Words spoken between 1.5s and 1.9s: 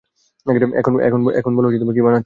বলো, কী